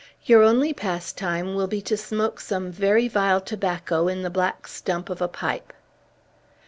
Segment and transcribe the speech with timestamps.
[0.25, 5.11] Your only pastime will be to smoke some very vile tobacco in the black stump
[5.11, 5.73] of a pipe."